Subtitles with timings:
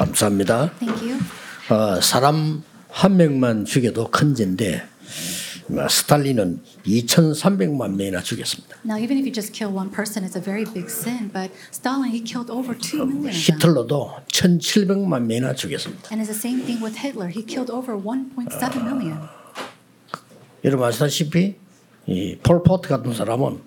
[0.00, 0.70] 감사합니다.
[0.78, 1.20] Thank you.
[1.68, 4.82] 어, 사람 한 명만 죽여도 큰 죄인데
[5.70, 8.76] 어, 스탈린은 2,300만 명이나 죽였습니다.
[8.84, 11.30] Now, even if you just kill one person, it's a very big sin.
[11.32, 13.58] But Stalin, he killed over two million of them.
[13.60, 16.08] 히틀러도 1,700만 명이나 죽였습니다.
[16.10, 17.28] And it's the same thing with Hitler.
[17.28, 19.20] He killed over 1.7 million.
[20.64, 21.56] 여러분 아시다시피
[22.06, 23.60] 이 폴포트 같은 사람은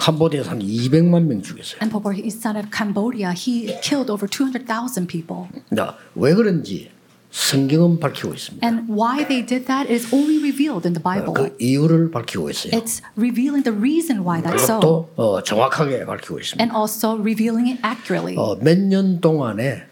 [0.00, 1.78] 캄보디아에서 한 200만 명 죽였어요.
[1.82, 3.32] And Pol Pot, he's out of Cambodia.
[3.32, 5.48] He killed over 200,000 people.
[5.76, 6.90] 자, 왜 그런지
[7.30, 8.66] 성경은 밝히고 있습니다.
[8.66, 11.34] And why they did that is only revealed in the Bible.
[11.34, 12.72] 그 이유를 밝히고 있어요.
[12.72, 14.80] It's revealing the reason why that's so.
[14.80, 16.64] 그것도 어, 정확하게 밝히고 있습니다.
[16.64, 18.34] And also revealing it accurately.
[18.36, 19.84] 어, 몇년 동안에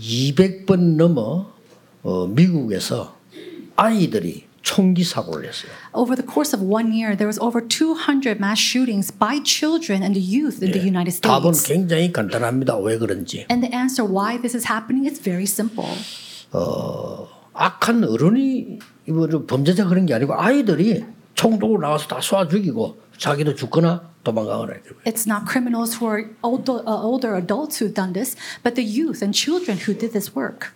[0.00, 1.50] 200번 넘어
[2.02, 3.16] 어, 미국에서
[3.74, 5.70] 아이들이 총기 사고를 했어요.
[5.94, 10.18] Over the course of one year, there was over 200 mass shootings by children and
[10.18, 11.70] youth in the United 답은 States.
[11.70, 12.76] 굉장히 간단합니다.
[12.82, 13.46] 왜 그런지.
[13.48, 15.86] And the answer why this is happening is very simple.
[17.54, 22.98] 악한 어른이 이거 좀 범죄자 그런 게 아니고 아이들이 총 들고 나와서 다 쏴 죽이고
[23.18, 24.74] 자기도 죽거나 도망가거나.
[25.06, 29.22] It's not criminals who are older, uh, older adults who've done this, but the youth
[29.22, 30.74] and children who did this work.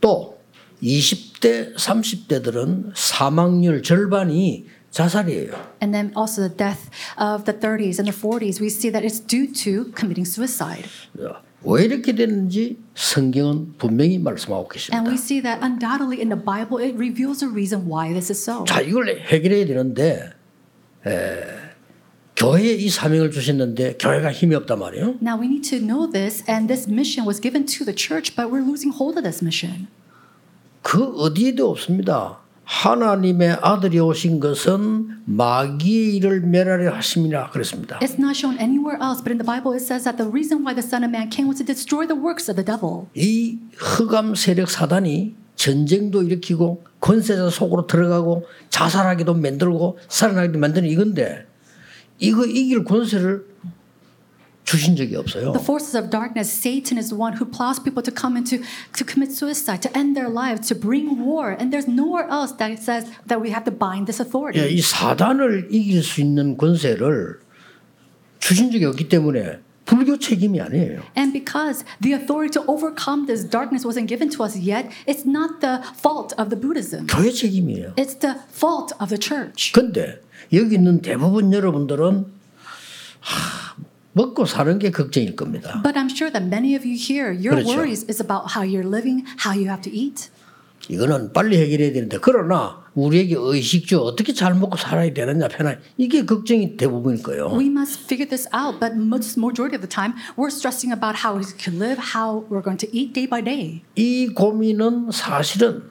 [0.00, 0.35] 또
[0.82, 5.52] 20대, 30대들은 사망률 절반이 자살이에요.
[5.82, 9.20] And then also the death of the 30s and the 40s, we see that it's
[9.20, 10.88] due to committing suicide.
[11.64, 15.04] 왜 이렇게 되는지 성경은 분명히 말씀하고 And 계십니다.
[15.10, 18.64] we see that undoubtedly in the Bible, it reveals the reason why this is so.
[18.64, 20.30] 자, 이걸 해결해야 되는데
[21.06, 21.66] 에,
[22.36, 25.16] 교회에 이 사명을 주셨는데 교회가 힘이 없단 말이에요.
[25.20, 28.50] Now we need to know this, and this mission was given to the church, but
[28.52, 29.88] we're losing hold of this mission.
[30.86, 32.38] 그 어디에도 없습니다.
[32.62, 37.98] 하나님의 아들이 오신 것은 마귀의 일을 멸하려 하심이라 그랬습니다.
[37.98, 40.76] It's not shown anywhere else, but in the Bible it says that the reason why
[40.78, 43.06] the Son of Man came was to destroy the works of the devil.
[43.16, 51.46] 이 흑암 세력 사단이 전쟁도 일으키고 권세자 속으로 들어가고 자살하기도 만들고 살아나기도 만드는 이건데
[52.20, 53.44] 이거 이길 권세를
[54.65, 55.51] 주신 적이 없어요.
[55.53, 58.63] The forces of darkness, Satan is the one who plows people to come into
[58.95, 61.57] to commit suicide, to end their lives, to bring war.
[61.59, 64.59] And there's nowhere else that it says that we have to bind this authority.
[64.61, 67.39] 예, 이 사단을 이길 수 있는 권세를
[68.39, 71.01] 주신 적이 없기 때문에 불교 책임이 아니에요.
[71.17, 75.59] And because the authority to overcome this darkness wasn't given to us yet, it's not
[75.59, 77.07] the fault of the Buddhism.
[77.07, 77.95] 교회 책임이에요.
[77.97, 79.73] It's the fault of the church.
[79.73, 80.21] 근데
[80.53, 82.25] 여기 있는 대부분 여러분들은
[83.19, 83.75] 하,
[84.16, 85.82] 먹고 사는 게 걱정일 겁니다.
[85.82, 87.68] But I'm sure that many of you here, your 그렇죠.
[87.68, 90.30] worries is about how you're living, how you have to eat.
[90.88, 96.78] 이거는 빨리 해결해야 되는데 그러나 우리에게 의식주 어떻게 잘 먹고 살아야 되느냐 편한 이게 걱정이
[96.78, 97.52] 대부분일 거예요.
[97.52, 101.36] We must figure this out, but most majority of the time, we're stressing about how
[101.36, 103.82] we can live, how we're going to eat day by day.
[103.96, 105.90] 이 고민은 사실은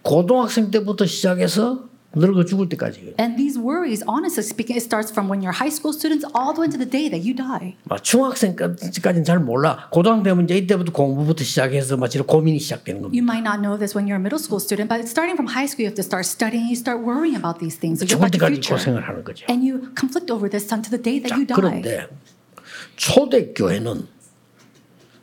[0.00, 3.14] 고등학생 때부터 시작해서 늙어 죽을 때까지.
[3.20, 6.62] And these worries, honestly speaking, it starts from when you're high school students all the
[6.62, 7.76] way to the day that you die.
[7.84, 9.88] 막 중학생까지는 잘 몰라.
[9.92, 13.14] 고등학교 되면 이제 이때부터 공부부터 시작해서 막 이런 고민이 시작되는 겁니다.
[13.14, 15.70] You might not know this when you're a middle school student, but starting from high
[15.70, 18.58] school, you have to start studying, you start worrying about these things, 죽을 때까지.
[18.58, 19.46] 고생을 하는 거죠.
[19.46, 21.54] And you conflict over this until the day that 자, you die.
[21.54, 22.10] 그런데
[22.96, 24.08] 초대 교회는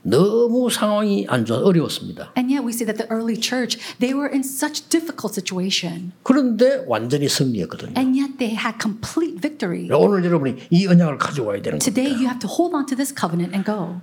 [0.07, 2.31] 너무 상황이 안 좋아 어려웠습니다.
[2.37, 6.13] And yet we see that the early church, they were in such difficult situation.
[6.23, 7.93] 그런데 완전히 승리했거든요.
[7.97, 9.89] And yet they had complete victory.
[9.91, 12.23] 오늘 여러분이 이 언약을 가지고 와야 되는 Today 겁니다.
[12.23, 13.99] you have to hold on to this covenant and go.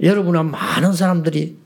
[0.00, 1.58] 여러분은 많은 사람들이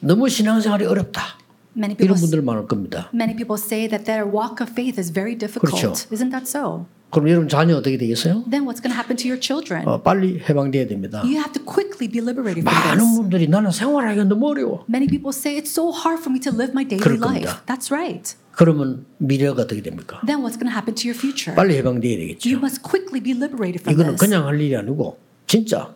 [0.00, 1.38] 너무 신앙생활이 어렵다.
[1.76, 3.10] Many people 이런 분들 많을 겁니다.
[3.14, 5.70] many people say that their walk of faith is very difficult.
[5.70, 5.92] 그렇죠.
[6.10, 6.86] Isn't that so?
[7.10, 8.44] 그럼 여러분 자녀 어떻게 되겠어요?
[8.50, 9.86] Then what's going to happen to your children?
[9.86, 11.22] 어, 빨리 해방돼야 됩니다.
[11.24, 13.16] You have to quickly be liberated from 많은 this.
[13.16, 14.84] 분들이 나는 생활하기가 너무 어려워.
[14.90, 17.62] Many people say it's so hard for me to live my daily life.
[17.66, 18.34] That's right.
[18.52, 20.20] 그러면 미래가 어떻게 됩니까?
[20.26, 21.54] Then what's going to happen to your future?
[21.54, 22.58] 빨리 해방돼야 You 되겠죠.
[22.58, 24.20] must quickly be liberated from 이거는 this.
[24.20, 25.16] 그냥 할 일이 아니고
[25.46, 25.94] 진짜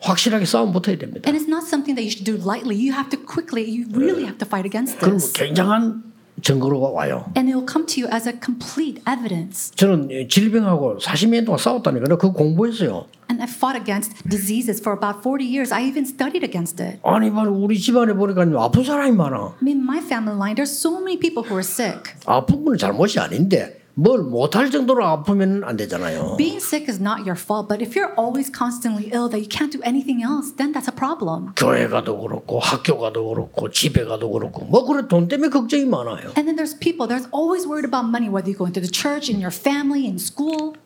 [0.00, 1.22] 확실하게 싸움 붙어야 됩니다.
[1.30, 2.74] And it's not something that you should do lightly.
[2.76, 5.32] You have to quickly, you really have to fight against 그럼 this.
[5.32, 6.02] 굉장한
[6.42, 7.30] 증거로가 와요.
[7.36, 9.72] And it will come to you as a complete evidence.
[9.76, 12.18] 저는 질병하고 40년 동안 싸웠다니까요.
[12.18, 13.06] 그거 공부했어요.
[13.30, 15.72] And I fought against diseases for about 40 years.
[15.72, 16.98] I even studied against it.
[17.04, 19.36] 아니, 뭐 우리 집안에 보니까 아픈 사람이 많아.
[19.36, 22.16] I mean, my family line, there's so many people who are sick.
[22.24, 26.36] 아픈 건 잘못이 아닌데 뭘 못할 정도로 아프면 안 되잖아요.
[26.36, 29.72] Being sick is not your fault, but if you're always constantly ill that you can't
[29.74, 31.50] do anything else, then that's a problem.
[31.56, 36.30] 교회 가도 그렇고 학교 가도 그렇고 집에 가도 그렇고 뭐 그래 돈 때문에 걱정이 많아요.
[36.38, 39.26] And then there's people, there's always worried about money, whether you go into the church,
[39.28, 40.78] in your family, in school.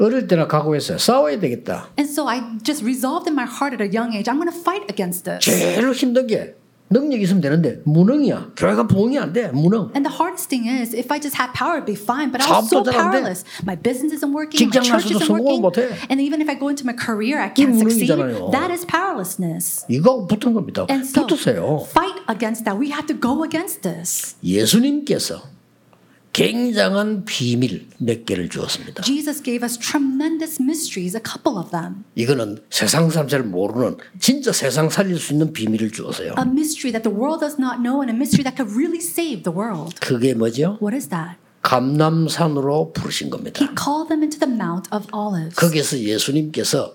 [0.00, 0.98] 어릴 때나 각오했어요.
[0.98, 1.86] 싸워야 되겠다.
[1.96, 4.58] And so I just resolved in my heart at a young age, I'm going to
[4.58, 5.38] fight against this.
[5.38, 6.56] 제일 힘든 게
[6.90, 8.52] 능력이 있으면 되는데 무능이야.
[8.56, 9.48] 교회가 부흥이 안 돼.
[9.48, 9.90] 무능.
[9.94, 12.32] And the hardest thing is, if I just had power, it'd be fine.
[12.32, 13.44] But I was so powerless.
[13.64, 14.68] My business isn't working.
[14.68, 15.62] My church isn't working.
[15.62, 15.86] 못 해.
[16.10, 18.10] And even if I go into my career, I can't succeed.
[18.50, 19.86] That is powerlessness.
[19.88, 20.86] 이거 붙은 겁니다.
[20.90, 21.86] And so, 붙으세요.
[21.94, 22.76] fight against that.
[22.76, 24.34] We have to go against this.
[24.42, 25.42] 예수님께서
[26.32, 29.02] 굉장한 비밀 몇 개를 주었습니다.
[29.02, 32.04] Jesus gave us tremendous mysteries, a couple of them.
[32.14, 36.34] 이거는 세상 사람 잘 모르는 진짜 세상 살릴 수 있는 비밀을 주었어요.
[36.38, 39.42] A mystery that the world does not know and a mystery that could really save
[39.42, 39.96] the world.
[40.00, 40.78] 그게 뭐죠?
[40.80, 41.36] What is that?
[41.62, 43.60] 감남산으로 부르신 He 겁니다.
[43.76, 45.56] called them into the Mount of Olives.
[45.56, 46.94] 거기서 예수님께서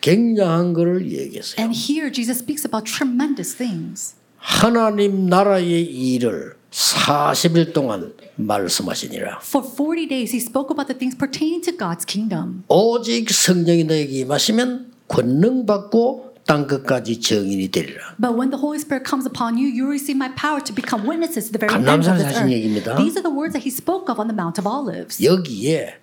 [0.00, 1.62] 굉장한 것을 얘기했어요.
[1.62, 4.16] And here Jesus speaks about tremendous things.
[4.36, 9.40] 하나님 나라의 일을 40일 동안 말씀하시니라.
[9.42, 12.64] For 40 days, he spoke about the things pertaining to God's kingdom.
[12.68, 18.16] 오직 성령이 너에게 임하시면 권능 받고 땅 끝까지 증인이 되리라.
[18.18, 21.52] But when the Holy Spirit comes upon you, you receive my power to become witnesses
[21.52, 22.50] to the very end of this earth.
[22.50, 22.96] 얘기입니다.
[22.96, 25.22] These are the words that he spoke of on the Mount of Olives.
[25.22, 26.00] 여기에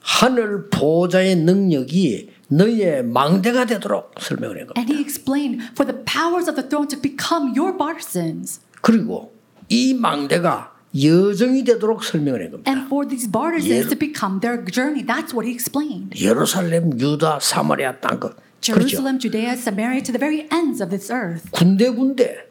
[0.00, 4.80] 하늘 보좌의 능력이 너의 망대가 되도록 설명을 한 겁니다.
[4.80, 8.64] And he explained for the powers of the throne to become your partisans.
[8.80, 9.32] 그리고
[9.70, 12.70] 이 망대가 여정이 되도록 설명을 한 겁니다.
[12.70, 15.06] And for these partisans to become their journey.
[15.06, 16.12] That's what he explained.
[16.20, 18.34] 예루살렘, 유다, 사마리아 땅 것.
[18.60, 18.60] 그렇죠.
[18.60, 21.48] Jerusalem, Judea, Samaria, to the very ends of this earth.
[21.52, 22.50] 군데군데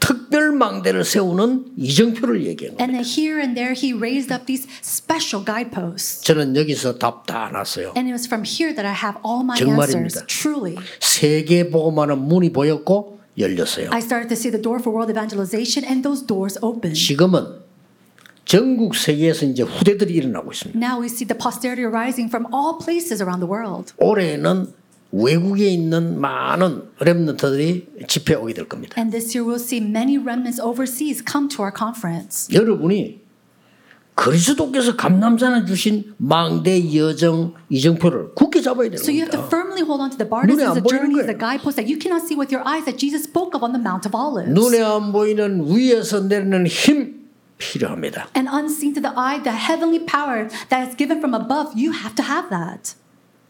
[0.00, 2.84] 특별 망대를 세우는 이정표를 얘기한 겁니다.
[2.84, 6.22] And here and there, he raised up these special guideposts.
[6.24, 7.94] 저는 여기서 답다 났어요.
[7.96, 10.18] And it was from here that I have all my 정말입니다.
[10.18, 10.26] answers.
[10.26, 10.76] Truly.
[11.00, 13.90] 세계 보고만은 문이 보였고 열렸어요.
[13.92, 16.98] I started to see the door for world evangelization, and those doors opened.
[16.98, 17.62] 지금은
[18.44, 20.78] 전국 세계에서 이제 후대들이 일어나고 있습니다.
[20.78, 23.92] Now we see the posterity arising from all places around the world.
[23.98, 24.72] 올해는
[25.12, 28.94] 외국에 있는 많은 렘넌트들이 집회에 오게 될 겁니다.
[28.98, 32.48] And this year we'll see many remnants overseas come to our conference.
[32.52, 33.27] 여러분이
[34.18, 39.46] 그리스도께서 감남산에 주신 망대 여정 이정표를 굳게 잡아야 되는 So you have to 겁니다.
[39.46, 41.26] firmly hold on to the partisans, 안 the 거예요.
[41.30, 43.78] the guideposts that you cannot see with your eyes that Jesus spoke of on the
[43.78, 44.50] Mount of Olives.
[44.50, 48.26] 눈에 안 보이는 위에서 내리는 힘 필요합니다.
[48.34, 52.18] And unseen to the eye, the heavenly power that is given from above, you have
[52.18, 52.98] to have that.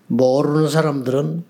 [0.08, 1.44] 모르는 사람들은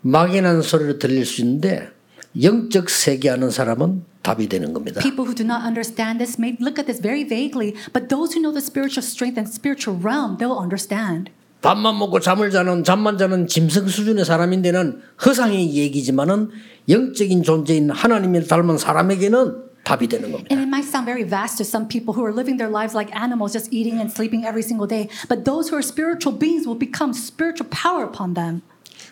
[0.00, 1.92] 막연한 소리를 들릴 수 있는데
[2.40, 5.01] 영적 세계 아는 사람은 답이 되는 겁니다.
[5.01, 8.41] People who do not understand this may look at this very vaguely, but those who
[8.41, 11.31] know the spiritual strength and spiritual realm, they'll understand.
[11.61, 16.49] 밥만 먹고 잠을 자는 잠만 자는 짐승 수준의 사람인데는 허상의 얘기지만은
[16.87, 20.47] 영적인 존재인 하나님을 닮은 사람에게는 답이 되는 겁니다.
[20.51, 23.11] And it might sound very vast to some people who are living their lives like
[23.15, 25.09] animals, just eating and sleeping every single day.
[25.27, 28.61] But those who are spiritual beings will become spiritual power upon them.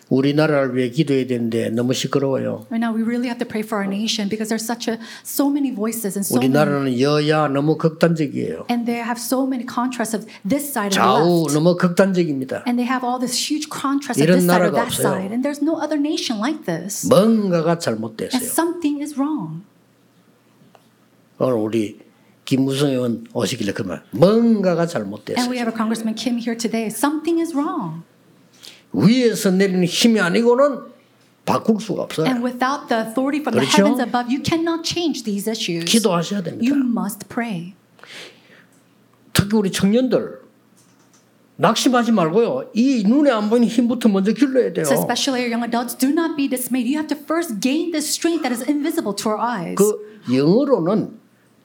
[0.09, 2.67] 우리나라를 위해 기도해야 되는데 너무 시끄러워요.
[2.69, 5.49] Right now, we really have to pray for our nation because there's such a so
[5.49, 8.65] many voices and so 우리나라는 여야 너무 극단적이에요.
[8.69, 12.63] and they have so many contrasts of this side and 좌우 left, 너무 극단적입니다.
[12.67, 15.17] and they have all this huge contrast of this side or that 없어요.
[15.17, 17.07] side, and there's no other nation like this.
[17.07, 18.43] 뭔가가 And 잘못됐어요.
[18.43, 19.63] something is wrong.
[21.39, 21.99] 오늘 우리
[22.45, 25.49] 김무성 의원 오시길래 그만 뭔가가 And 잘못됐어요.
[25.49, 26.87] we have a Congressman Kim here today.
[26.91, 28.03] Something is wrong.
[28.93, 30.93] 위에서 내리는 힘이 아니고는
[31.45, 32.27] 바꿀 수가 없어요.
[32.27, 33.83] And without the authority from the 그렇죠?
[33.83, 35.85] heavens above, you cannot change these issues.
[35.85, 36.63] 기도하셔야 됩니다.
[36.63, 37.73] You must pray.
[39.33, 40.41] 특히 우리 청년들
[41.57, 42.71] 낙심하지 말고요.
[42.73, 44.85] 이 눈에 안 보이는 힘부터 먼저 길러야 돼요.
[44.85, 46.87] So especially our young adults, do not be dismayed.
[46.87, 49.75] You have to first gain this strength that is invisible to our eyes.
[49.75, 49.99] 그
[50.31, 51.22] 영어로는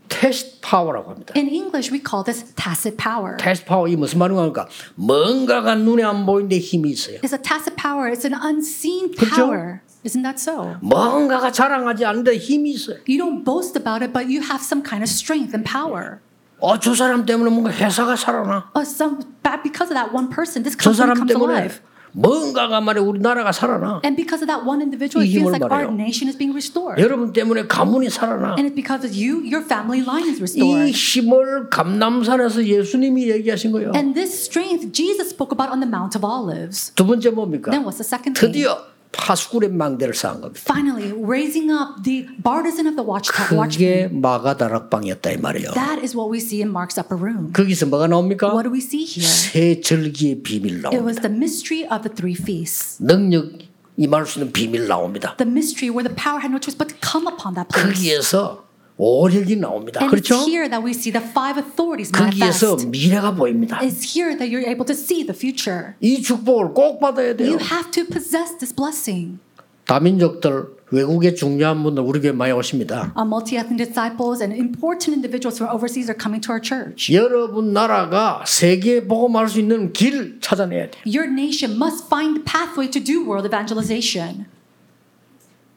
[0.08, 1.34] 테스트 파워라고 합니다.
[1.36, 3.36] In English, we call this tacit power.
[3.38, 4.68] 테스트 파워 이 무슨 말인가?
[4.94, 7.18] 뭔가가 눈에 안 보이는데 힘이 있어요.
[7.20, 8.10] It's a tacit power.
[8.10, 9.46] It's an unseen 그렇죠?
[9.46, 9.80] power.
[10.04, 10.76] Isn't that so?
[10.80, 12.98] 뭔가가 자랑하지 않는데 힘이 있어요.
[13.08, 16.20] You don't boast about it, but you have some kind of strength and power.
[16.60, 18.70] 어, 저 사람 때문에 뭔가 회사가 살아나.
[18.74, 19.18] Oh, some,
[19.62, 21.80] because of that one person, this 저 company comes alive.
[22.12, 24.00] 뭔가가 말이야 우리나라가 살아나.
[24.04, 25.94] And because of that one individual, 이 it feels like our 말해요.
[25.94, 27.00] nation is being restored.
[27.00, 28.56] 여러분 때문에 가문이 살아나.
[28.58, 30.92] And it's because of you, your family line is 이 restored.
[30.92, 33.92] 힘을 감남산에서 예수님이 얘기하신 거예요.
[33.94, 36.92] And this strength Jesus spoke about on the Mount of Olives.
[36.94, 37.70] 두 번째 뭡니까?
[37.70, 38.52] Then what's the second thing?
[38.52, 38.78] 드디어
[39.12, 40.60] 파수꾼의 망대를 쌓은 겁니다.
[40.64, 43.48] Finally, raising up the partisan of the watchtower.
[43.48, 44.20] 그게 watchman.
[44.20, 45.72] 마가 다락방이었다 이 말이에요.
[45.72, 47.52] That is what we see in Mark's upper room.
[47.52, 48.48] 거기서 뭐가 나옵니까?
[48.52, 49.26] What do we see here?
[49.26, 51.04] 새 절기의 비밀 It 나옵니다.
[51.04, 53.02] was the mystery of the three feasts.
[53.02, 53.48] 능력
[53.96, 55.34] 임할 수 있는 비밀 나옵니다.
[55.38, 57.82] The mystery where the power had no choice but to come upon that place.
[57.88, 58.67] 거기에서
[58.98, 60.00] 오력이 나옵니다.
[60.00, 60.34] And 그렇죠?
[60.34, 62.86] it's here that we see the five authorities 거기에서 manifest.
[62.90, 63.78] 미래가 보입니다.
[63.78, 65.94] It's here that you're able to see the future.
[66.00, 67.48] 이 축복을 꼭 받아야 돼요.
[67.48, 69.38] You have to possess this blessing.
[69.86, 73.12] 다민족들 외국에 중요한 분들 우리 교회 많이 오십니다.
[73.16, 77.14] Our multi-ethnic disciples and important individuals from overseas are coming to our church.
[77.14, 81.02] 여러분 나라가 세계에 복음할 수 있는 길 찾아내야 돼요.
[81.06, 84.46] Your nation must find the pathway to do world evangelization.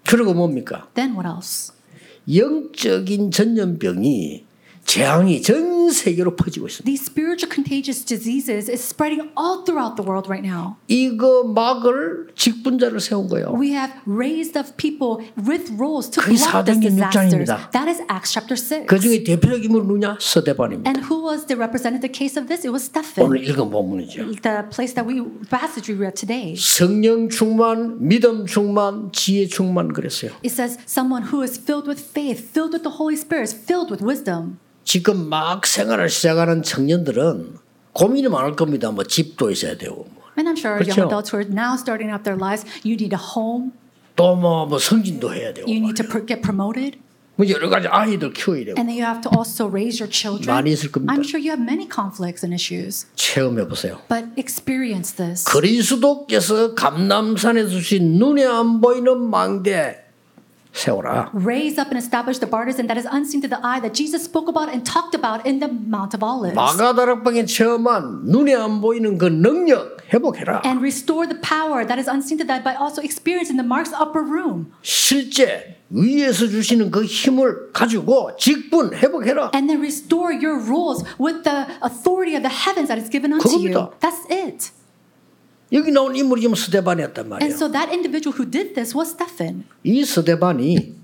[0.07, 0.87] 그리고 뭡니까?
[0.95, 1.71] Then what else?
[2.29, 4.45] 영적인 전염병이
[4.91, 6.83] 재앙이 전 세계로 퍼지고 있습니다.
[6.83, 10.75] These spiritual contagious diseases is spreading all throughout the world right now.
[10.89, 13.55] 이거 막을 직분자를 세운 거예요.
[13.55, 16.83] We have raised up people with roles to block this.
[16.83, 17.71] 6장입니다.
[17.71, 18.87] That is Acts chapter 6.
[18.87, 20.17] 그 중에 대표적 인물 누냐?
[20.19, 20.83] 서대반입니다.
[20.91, 22.67] And who was the representative case of this?
[22.67, 23.23] It was Stephen.
[23.23, 24.43] 오늘 읽은 본문이죠.
[24.43, 26.59] The place that we passage we read today.
[26.59, 30.35] 성령 충만, 믿음 충만, 지혜 충만 그랬어요.
[30.43, 34.03] It says someone who is filled with faith, filled with the Holy Spirit, filled with
[34.03, 34.59] wisdom.
[34.91, 37.55] 지금 막 생활을 시작하는 청년들은
[37.93, 38.91] 고민이 많을 겁니다.
[38.91, 40.05] 뭐 집도 있어야 되고
[40.37, 40.91] And I'm sure 그렇죠.
[40.91, 43.71] young adults who are now starting out their lives, you need a home,
[44.17, 46.99] 또뭐 뭐 성진도 해야 되고 you need to get promoted,
[47.37, 50.53] 뭐 여러 가지 아이들 키워야 되고 and then you have to also raise your children.
[50.53, 51.13] 많이 있을 겁니다.
[51.13, 54.03] I'm sure you have many conflicts and issues, 체험해 보세요.
[54.09, 55.45] but experience this.
[55.45, 60.03] 그리스도께서 감남산에 주신 눈에 안 보이는 망대
[60.76, 61.30] 세워라.
[61.32, 64.48] Raise up and establish the partisan that is unseen to the eye that Jesus spoke
[64.48, 66.54] about and talked about in the Mount of Olives.
[66.54, 70.62] 마가다락방에 체험한 눈에 안 보이는 그 능력 회복해라.
[70.66, 73.64] And restore the power that is unseen to the eye, but also experience in the
[73.64, 74.70] Mark's upper room.
[74.82, 79.52] 실제 위에서 주시는 그 힘을 가지고 직분 회복해라.
[79.54, 83.48] And then restore your rules with the authority of the heavens that is given unto
[83.56, 83.72] you.
[83.72, 83.96] 그겁니다.
[84.00, 84.70] That's it.
[85.73, 87.55] 여기 나온 인물이 지금 스데반이었단 And 말이에요.
[87.55, 89.63] so that individual who did this was Stephen.
[89.83, 90.95] 이 스데반이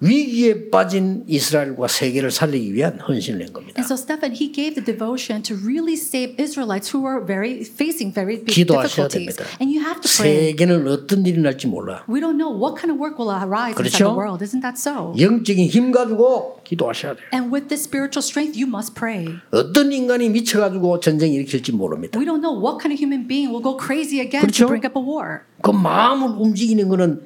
[0.00, 3.74] 위기에 빠진 이스라엘과 세계를 살리기 위한 헌신을 낸 겁니다.
[3.82, 8.14] And so Stephen, he gave the devotion to really save Israelites who were very facing
[8.14, 9.34] very big 기도하셔야 difficulties.
[9.34, 9.58] 됩니다.
[9.58, 10.54] And you have to pray.
[10.54, 12.04] 세계는 어떤 일이 날지 몰라.
[12.08, 14.06] We don't know what kind of work will arise 그렇죠?
[14.06, 14.38] the world.
[14.38, 15.18] Isn't that so?
[15.18, 17.26] 영적인 힘 가지고 기도하셔야 돼요.
[17.34, 19.26] And with this spiritual strength, you must pray.
[19.50, 22.14] 어떤 인간이 미쳐 가지고 전쟁 일으킬지 모릅니다.
[22.14, 24.70] We don't know what kind of human being will go crazy again 그렇죠?
[24.70, 25.42] to bring up a war.
[25.60, 27.20] 그 마음을 움직이는 거는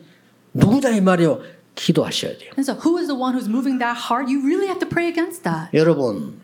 [0.54, 1.60] 누구다 이 말이요.
[1.74, 2.50] 기도하셔야 돼요.
[2.56, 4.28] And so, who is the one who's moving that heart?
[4.28, 5.70] You really have to pray against that.
[5.72, 6.40] 여러분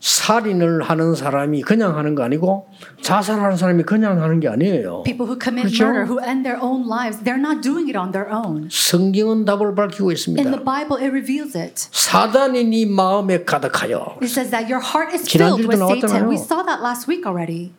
[0.00, 2.68] 살인을 하는 사람이 그냥 하는 거 아니고
[3.02, 5.02] 자살하는 사람이 그냥 하는 게 아니에요.
[5.04, 5.84] People who commit 그렇죠?
[5.84, 8.68] murder, who end their own lives, they're not doing it on their own.
[8.72, 10.50] 성경은 답을 밝히고 In 있습니다.
[10.50, 11.88] the Bible, it reveals it.
[11.92, 14.16] 사단이 네 마음에 가득하여.
[14.24, 16.24] It says that your heart is filled with Satan.
[16.24, 16.28] 나왔잖아요.
[16.28, 17.72] We saw that last week already.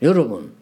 [0.00, 0.52] 여러분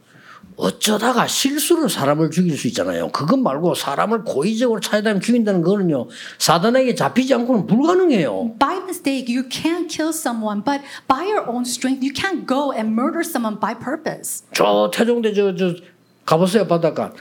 [0.63, 3.09] 어쩌다가 실수로 사람을 죽일 수 있잖아요.
[3.09, 6.07] 그것 말고 사람을 고의적으로 찾아다니면 죽인다는 거는요.
[6.39, 8.55] 사단에게 잡히지 않고는 불가능해요.
[8.61, 12.93] By mistake, you can kill someone, but by your own strength, you can't go and
[12.93, 14.45] murder someone by purpose.
[14.55, 15.75] 저 태종대 저, 저
[16.25, 17.13] 가보세요 바닷가.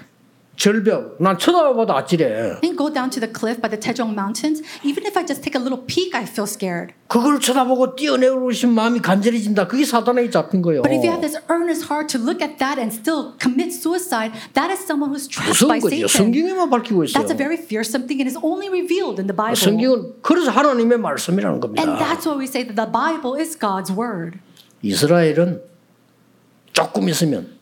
[0.55, 1.15] 절벽.
[1.19, 2.59] 난 쳐다봐도 아찔해.
[2.63, 4.61] And go down to the cliff by the Taejong Mountains.
[4.83, 6.93] Even if I just take a little peek, I feel scared.
[7.07, 9.67] 그걸 쳐다보고 뛰어내고 싶은 마음이 간절해진다.
[9.67, 10.83] 그게 사단에게 잡힌 거예요.
[10.83, 14.31] But if you have this earnest heart to look at that and still commit suicide,
[14.53, 15.79] that is someone who's trapped by.
[15.81, 16.07] Satan.
[16.07, 17.17] 성경에만 밝히고 있어요.
[17.17, 19.57] That's a very fearsome thing and is only revealed in the Bible.
[19.57, 21.81] 성경은 그래서 하나님의 말씀이라는 겁니다.
[21.81, 24.37] And that's why we say that the Bible is God's word.
[24.83, 25.61] 이스라엘은
[26.73, 27.60] 조금 있으면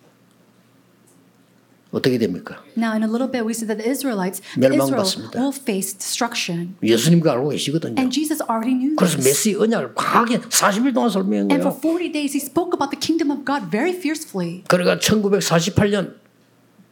[1.91, 2.61] 어떻게 됩니까?
[2.77, 5.39] Now, in a little bit, we see that the Israelites, Israel 멸망받습니다.
[5.39, 6.75] will face destruction.
[6.83, 7.95] 예수님도 알고 계시거든요.
[7.97, 9.25] And Jesus already knew 그래서 this.
[9.27, 11.81] 메시 언약을 과하게 40일 동안 설명한 And for 거예요.
[11.81, 14.63] 40 days, he spoke about the kingdom of God very fiercely.
[14.69, 16.13] 그러니까 1948년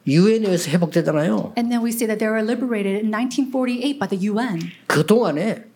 [0.08, 1.54] 유엔에서 회복되잖아요.
[1.58, 4.72] And then we see that they were liberated in 1948 by the UN.
[4.88, 5.67] 그 동안에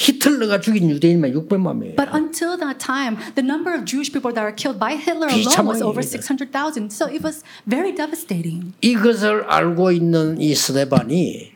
[0.00, 1.96] 히틀러가 죽인 유대인만 600만 명이에요.
[1.96, 5.66] But until that time, the number of Jewish people that were killed by Hitler alone
[5.66, 6.92] was over 비참한 600,000.
[6.92, 8.74] So it was very devastating.
[8.82, 11.52] 이것을 알고 있는 이 스데반이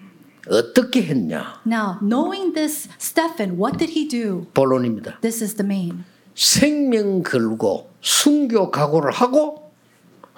[0.48, 1.60] 어떻게 했냐?
[1.66, 4.46] Now, knowing this, Stephen, what did he do?
[4.54, 5.20] 본론입니다.
[5.20, 6.04] This is the main.
[6.34, 9.70] 생명 걸고 순교 각오를 하고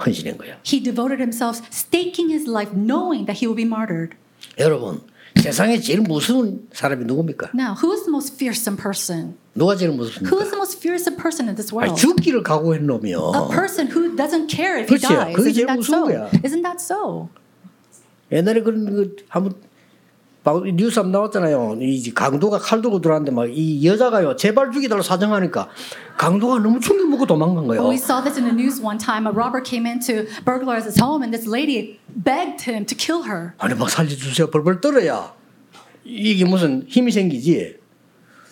[0.04, 0.56] 헌신한 거예요.
[0.66, 4.16] He devoted himself, staking his life, knowing that he will be martyred.
[4.58, 5.00] 여러분
[5.41, 7.51] 세상에 제일 무서운 사람이 누굽니까?
[7.53, 9.35] Now, who is the most fearsome person?
[9.55, 10.37] 누가 제일 Who 무섭습니까?
[10.41, 12.01] is the most fearsome person in this 아니, world?
[12.01, 13.49] 죽기를 각오한 A 놈이요.
[13.51, 15.07] person who doesn't care if he 그렇죠.
[15.13, 15.35] dies.
[15.35, 16.05] 그게 Isn't 제일 that 무서운 so?
[16.07, 16.29] 거야.
[16.43, 17.29] Isn't that so?
[18.31, 19.53] 옛날에 그런 그 한번
[20.47, 21.77] 방- 뉴스 한번 나왔잖아요.
[21.81, 25.67] 이 강도가 칼 들고 들어왔는데 막 이 여자가요 제발 죽이달라 사정하니까
[26.17, 27.83] 강도가 너무 충격 먹고 도망간 거예요.
[27.89, 29.27] We saw this in the news one time.
[29.27, 33.27] A robber came in to burglarize his home, and this lady begged him to kill
[33.27, 33.51] her.
[33.57, 35.33] 아니 막 살려주세요 벌벌 떨어야
[36.05, 37.75] 이게 무슨 힘이 생기지.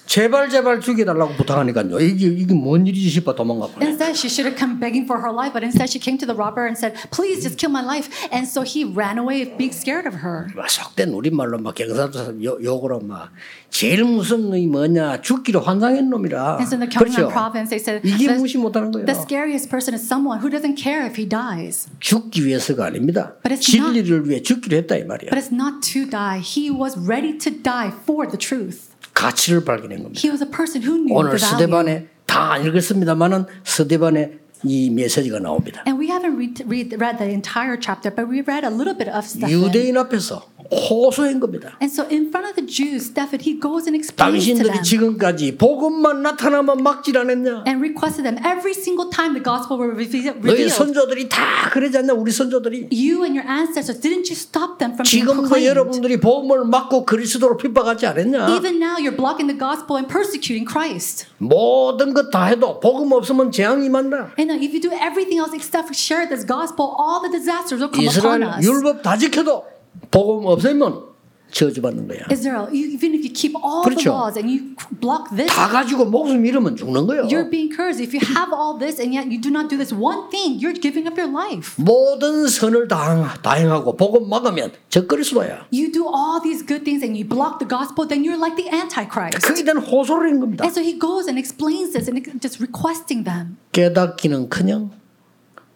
[0.06, 2.00] 제발 제발 죽여달라고 부탁하니까요.
[2.00, 3.86] 이게 이게 뭔 일이지 싶어 도망가 버려.
[3.86, 6.38] Instead, she should have come begging for her life, but instead she came to the
[6.38, 10.06] robber and said, "Please, just kill my life." And so he ran away, being scared
[10.06, 10.48] of her.
[10.56, 13.34] 막 속된 우리 말로 막 경상도 욕으로 막
[13.70, 16.62] 제일 무서운 놈이 뭐냐 죽기로 환상한 놈이라.
[16.62, 17.28] And so in the 그렇죠.
[17.28, 19.06] Gyeongnam province, they said 이게 무시 못하는 거예요.
[19.06, 21.90] the scariest person is someone who doesn't care if he dies.
[22.00, 23.36] 죽기 위해서가 아닙니다.
[23.60, 25.34] 진리를 위해 죽기로 했다 이 말이야.
[25.34, 26.40] But it's not to die.
[26.40, 28.95] He was ready to die for the truth.
[29.16, 30.22] 가치를 발견한 겁니다.
[30.22, 31.40] He was a person who knew 오늘.
[31.40, 35.84] 스데반에 다안 읽었습니다만은 스데반에 이 메시지가 나옵니다.
[35.88, 39.10] And we haven't read, read, read the entire chapter, but we read a little bit
[39.10, 39.50] of Stephen.
[39.50, 41.78] 유대인 앞에서 호소한 겁니다.
[41.82, 44.84] And so in front of the Jews, Stephen, he goes and explains to 당신들이 them
[44.84, 47.64] 지금까지 복음만 나타나면 막질 않았냐?
[47.68, 50.42] and requested them every single time the gospel were revealed.
[50.42, 52.14] 너희 선조들이 다 그러지 않냐?
[52.14, 55.70] 우리 선조들이 you and your ancestors, didn't you stop them from being 지금도 proclaimed?
[55.70, 58.50] 여러분들이 복음을 막고 그리스도로 핍박하지 않았냐?
[58.58, 61.28] Even now, you're blocking the gospel and persecuting Christ.
[61.38, 64.34] 모든 것 다 해도 복음 없으면 재앙이 만다.
[64.40, 67.92] And now, if you do everything else except share this gospel, all the disasters will
[67.94, 68.66] come upon 이스라엘 us.
[68.66, 69.75] 율법 다 지켜도
[70.12, 71.16] 복음 없으면
[71.52, 72.26] 저주받는 거야.
[72.32, 74.12] Israel, even if you keep all the 그렇죠.
[74.12, 77.24] laws and you block this, 다 가지고 목숨 잃으면 죽는 거예요.
[77.32, 78.02] you're being cursed.
[78.04, 80.76] If you have all this and yet you do not do this one thing, you're
[80.76, 81.80] giving up your life.
[81.80, 85.72] 모든 선을 다, 다 행하고 복음 막으면 적그리스도야.
[85.72, 88.68] You do all these good things and you block the gospel, then you're like the
[88.68, 89.40] Antichrist.
[89.40, 90.66] 그게 대한 호소를 한 겁니다.
[90.66, 93.56] And so he goes and explains this and just requesting them.
[93.72, 94.92] 깨닫기는커녕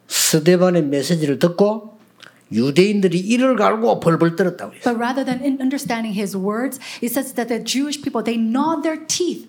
[0.07, 1.98] 스데반의 메시지를 듣고
[2.51, 4.83] 유대인들이 이를 갈고 벌벌 떨었다고 했어요.
[4.83, 8.83] But rather than in understanding his words, it says that the Jewish people they gnawed
[8.83, 9.47] their teeth,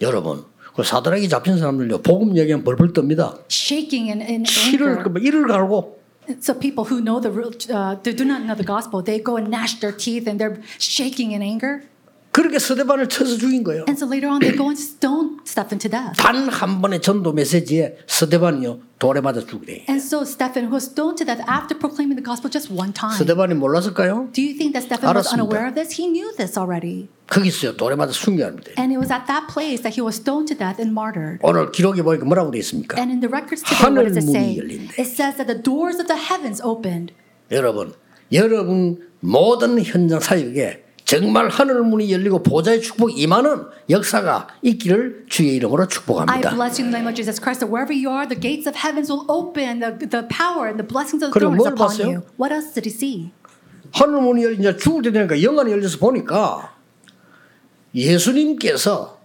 [0.00, 3.38] 여러분, 그 사드락이 잡힌 사람들요 복음 얘기하면 벌벌 떱니다.
[3.50, 5.20] shaking in, in 이를 anger.
[5.20, 5.98] 이를 갈고
[6.40, 9.36] So people who know the real, uh, they do not know the gospel, they go
[9.38, 11.88] and gnash their teeth and they're shaking in anger.
[12.30, 13.84] 그렇게 스데반을 쳐서 죽인 거예요.
[13.88, 16.14] And so later on, they go and stone Stephen to death.
[16.18, 19.86] 단 한 번의 전도 메시지에 스데반이요 돌에 맞아 죽으래.
[19.88, 23.16] And so Stephen was stoned to death after proclaiming the gospel just one time.
[23.16, 24.28] 스데반이 몰랐을까요?
[24.32, 25.34] Do you think that Stephen was 알았습니다.
[25.42, 25.96] unaware of this?
[25.98, 27.08] He knew this already.
[27.26, 28.76] 거기서요 돌에 맞아 순교합니다.
[28.78, 31.40] And it was at that place that he was stoned to death and martyred.
[31.42, 33.00] 오늘 기록에 보니까 뭐라고 되어 있습니까?
[33.00, 34.54] And in the records today, what does it 하늘 say?
[34.54, 34.94] 문이 열린대.
[35.00, 37.12] It says that the doors of the heavens opened.
[37.50, 37.94] 여러분,
[38.32, 45.84] 여러분 모든 현장 사역에 정말 하늘 문이 열리고 보좌의 축복 임하는 역사가 있기를 주의 이름으로
[45.84, 46.50] I 축복합니다.
[46.50, 48.76] bless you in the name of Jesus Christ that wherever you are, the gates of
[48.76, 51.96] heavens will open, the, the power and the blessings of the throne is 뭘 upon
[51.96, 52.04] 봤어요?
[52.12, 52.22] you.
[52.36, 53.32] What else did he see?
[53.96, 56.76] 하늘 문이 열리 이제 죽을 때 되니까 영안이 열려서 보니까
[57.94, 59.17] 예수님께서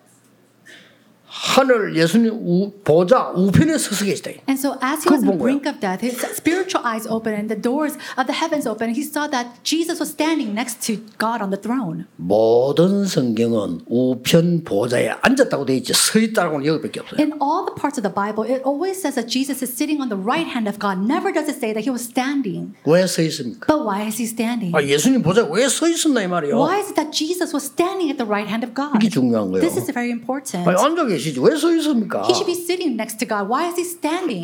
[1.33, 4.31] 하늘 예수님 우, 보좌 우편에 서서 계시다.
[4.49, 5.45] And so as he 그걸 was on 본 the 거야.
[5.45, 8.97] brink of death, his spiritual eyes opened and the doors of the heavens opened.
[8.97, 12.09] And he saw that Jesus was standing next to God on the throne.
[12.17, 17.21] 모든 성경은 우편 보좌에 앉았다고 돼 있지 서 있다고는 여기밖에 없어요.
[17.21, 20.09] In all the parts of the Bible, it always says that Jesus is sitting on
[20.09, 20.97] the right hand of God.
[20.97, 22.73] Never does it say that he was standing.
[22.89, 23.69] 왜 서 있습니까?
[23.69, 24.73] But why is he standing?
[24.73, 26.57] 아, 예수님 보좌에 왜 서 있었나 이 말이요.
[26.57, 28.97] Why is it that Jesus was standing at the right hand of God?
[28.97, 29.61] 이게 중요한 거예요.
[29.61, 30.65] This is very important.
[30.65, 32.24] 아니, 앉아 계시 지 왜 서 있습니까?
[32.28, 33.48] He should be sitting next to God.
[33.48, 34.42] Why is he standing?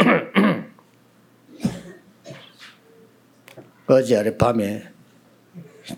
[3.88, 4.84] 어제 아랫밤에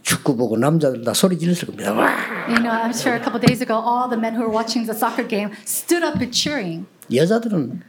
[0.01, 1.91] 축구 보고 남자들 다 소리 질렀을 겁니다.
[1.91, 2.07] 와!
[2.47, 4.95] You know, I'm sure a couple days ago, all the men who were watching the
[4.97, 6.85] soccer game stood up and cheering.
[7.13, 7.81] 여자들은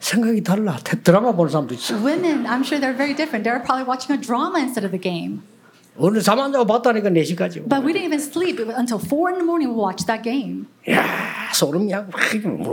[0.00, 0.76] 생각이 달라.
[0.82, 1.94] 태- 드라마 보는 사람도 있어.
[2.02, 3.46] Women, I'm sure they're very different.
[3.46, 5.42] They're probably watching a drama instead of the game.
[5.97, 7.67] 오늘 잠 안 자고 봤다니까 4시까지.
[7.67, 10.65] But we didn't even sleep until 4 in the morning we watched that game.
[10.89, 12.07] 야 소름이 야,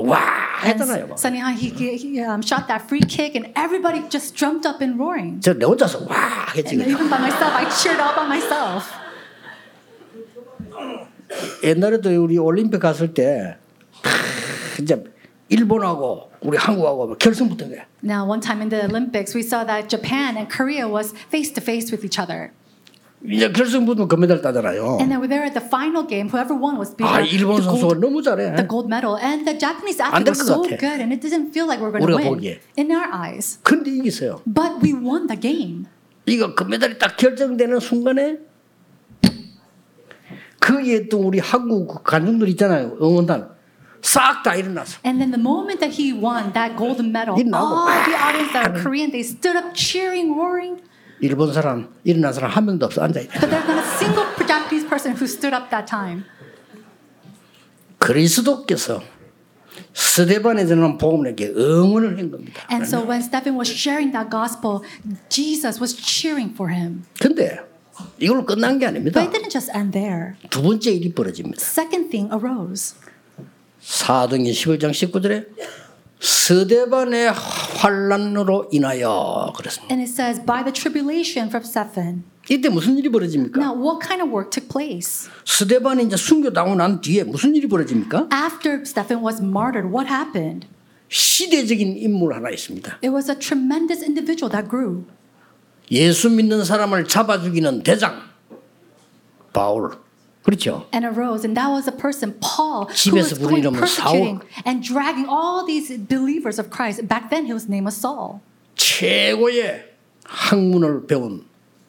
[0.07, 0.19] 와
[0.63, 1.07] And 했잖아요.
[1.09, 1.19] 막.
[1.19, 4.99] Sonny Han, he, he um, shot that free kick and everybody just jumped up and
[4.99, 5.41] roaring.
[5.41, 6.79] 저내 혼자서 와 했지.
[6.79, 8.87] And even by myself, I cheered all by myself.
[11.65, 13.57] 옛날에도 우리 올림픽 갔을 때
[14.81, 15.03] 이제
[15.49, 17.83] 일본하고 우리 한국하고 결승 붙은 거야.
[18.03, 21.61] Now, one time in the Olympics, we saw that Japan and Korea was face to
[21.61, 22.53] face with each other.
[23.26, 25.00] 이제 결승 붙으면 금메달 따잖아요.
[25.00, 27.62] And then we there at the final game, whoever won was being 아 the, 일본
[27.62, 28.56] 선수가 gold, 너무 잘해.
[28.60, 29.16] the gold medal.
[29.16, 30.76] And the Japanese 안 athlete 될 was 것 so 같아.
[30.76, 32.60] good, and it didn't feel like we were going to win 보기에.
[32.76, 33.60] in our eyes.
[33.64, 34.42] 근데 이겼어요.
[34.44, 35.88] But we won the game.
[36.28, 38.40] 이거 금메달이 딱 결정되는 순간에
[40.60, 42.98] 거기에 또 우리 한국 관중들 있잖아요.
[43.02, 43.50] 응원단
[44.02, 45.00] 싹 다 일어났어.
[45.06, 48.76] And then the moment that he won that golden medal, all the audience that are
[48.84, 50.80] Korean, they stood up cheering, roaring.
[51.24, 53.40] 일본 사람 일어난 사람 한 명도 없어 앉아 있다.
[53.40, 56.26] But there's not a single Japanese person who stood up that time.
[57.98, 59.02] 그리스도께서
[59.94, 62.68] 스데반에 전한 복음에게 응원을 한 겁니다.
[62.70, 64.82] And so when Stephen was sharing that gospel,
[65.30, 67.04] Jesus was cheering for him.
[67.22, 67.58] 근데
[68.20, 69.22] 이걸로 끝난 게 아닙니다.
[69.22, 70.34] But it didn't just end there.
[70.50, 71.64] 두 번째 일이 벌어집니다.
[71.64, 72.96] Second thing arose.
[73.80, 75.48] 사도행전 11장 19절에
[76.24, 79.94] 스데반의 환란으로 인하여 그랬습니다.
[79.94, 82.24] And it says, by the tribulation from Stephen.
[82.50, 83.60] 이때 무슨 일이 벌어집니까?
[83.60, 85.30] Now, what kind of work took place?
[85.46, 88.30] 스데반이 이제 순교당하고 난 뒤에 무슨 일이 벌어집니까?
[88.32, 90.68] After Stephen was martyred, what happened?
[91.10, 93.00] 시대적인 인물 하나 있습니다.
[93.04, 95.04] It was a tremendous individual that grew.
[95.92, 98.22] 예수 믿는 사람을 잡아 죽이는 대장
[99.52, 99.92] 바울.
[100.45, 100.87] 그렇죠?
[100.93, 104.41] and arose, and that was a person, Paul, who 집에서 was going 부르는 이름은 persecuting
[104.65, 107.07] and dragging all these believers of Christ.
[107.07, 108.41] Back then, his name was Saul,
[108.77, 109.85] 최고의
[110.25, 111.45] 학문을 배운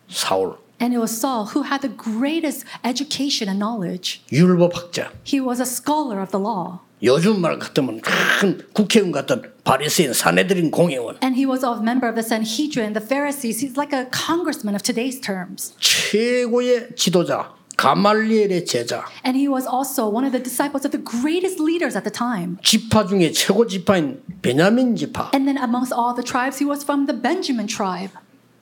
[0.09, 0.57] 사울.
[0.81, 4.21] and it was Saul who had the greatest education and knowledge.
[4.31, 5.11] 율법학자.
[5.23, 10.71] He was a scholar of the law, 요즘 말 같으면 큰 국회의원 같은 바리새인 사내들인
[10.71, 11.17] 공회원.
[11.21, 13.61] and he was a member of the Sanhedrin, the Pharisees.
[13.61, 19.05] He's like a congressman of today's terms, 최고의 지도자 가말리엘의 제자.
[19.23, 22.57] and he was also one of the disciples of the greatest leaders at the time.
[22.61, 25.31] 지파 중에 최고 지파인 베냐민 지파.
[25.33, 28.11] And then amongst all the tribes, he was from the Benjamin tribe.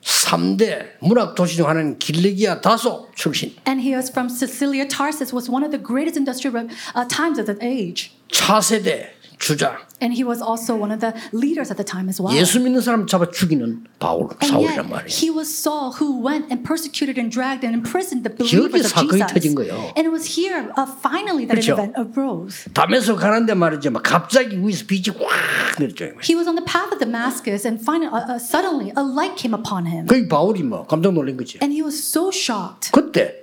[0.04, 3.54] 3대 문학 도시 중 하나는 길리기아 다소 출신.
[3.66, 4.86] And he was from Sicilia.
[4.86, 8.14] Tarsus was one of the greatest industrial uh, times of the age.
[8.30, 9.78] 차세대 주자.
[10.00, 12.34] And he was also one of the leaders at the time as well.
[12.34, 15.10] 예수 믿는 사람 잡아 죽이는 바울 And 사울이란 yet, 말이에요.
[15.10, 19.18] he was Saul who went and persecuted and dragged and imprisoned the believers of 사건이
[19.18, 19.30] Jesus.
[19.34, 19.74] 터진 거예요.
[19.98, 21.78] And it was here, uh, finally, that 그렇죠.
[21.78, 22.66] an event arose.
[22.74, 23.90] 담에서 가는데 말이죠.
[23.90, 26.18] 막 갑자기 위에서 빛이 확 내렸죠.
[26.22, 29.54] He was on the path of Damascus, and finally, uh, uh, suddenly, a light came
[29.54, 30.06] upon him.
[30.06, 31.58] 거기 바울이 뭐 깜짝 놀란 거지.
[31.62, 32.90] And he was so shocked.
[32.90, 33.41] 그때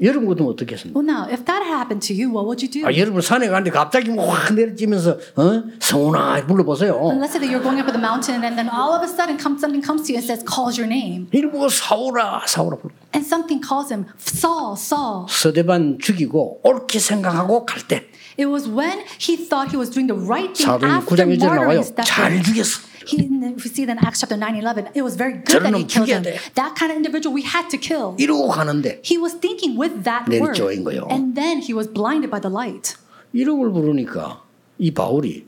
[0.00, 0.98] 여러분 같으면 어떻게 했습니까?
[1.00, 2.84] Well, now, if that happened to you, what would you do?
[2.84, 5.62] 아, 여러분 산에 가는데 갑자기 뭐확 내려지면서 어?
[5.80, 6.92] 성훈아 불러보세요.
[7.08, 9.38] And let's say that you're going up the mountain, and then all of a sudden,
[9.40, 11.28] come, something comes to you and says, calls your name.
[11.32, 12.92] 이러고 사울아 사울아 불러.
[13.16, 15.26] And something calls him, Saul, Saul.
[15.32, 18.04] 서대반 죽이고 옳게 생각하고 갈 때
[18.38, 21.80] It was when he thought he was doing the right thing after 9장 1절 나와요.
[21.80, 22.44] martyring 잘 Stephen.
[22.44, 22.80] 죽였어.
[23.05, 24.89] He, we see that in Acts chapter 9 11.
[24.93, 26.23] It was very good 저런 that he 놈 killed 죽여야 him.
[26.23, 26.37] 돼.
[26.53, 28.15] That kind of individual we had to kill.
[28.17, 30.53] 이러고 가는데 He was thinking with that word.
[30.57, 31.07] 내리쬐인 거예요.
[31.09, 32.95] And then he was blinded by the light.
[33.33, 34.41] 이름을 부르니까
[34.77, 35.47] 이 바울이